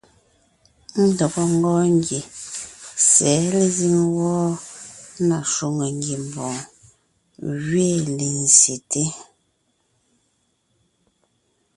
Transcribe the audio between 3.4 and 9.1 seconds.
lezíŋ wɔ́ɔ na shwòŋo ngiembɔɔn gẅiin lezsyete.